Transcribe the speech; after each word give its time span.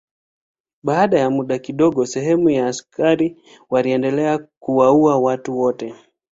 Baada 0.83 1.19
ya 1.19 1.29
muda 1.29 1.59
kidogo 1.59 2.05
sehemu 2.05 2.49
ya 2.49 2.67
askari 2.67 3.37
waliendelea 3.69 4.47
kuwaua 4.59 5.19
watu 5.19 5.57
wote. 5.59 5.95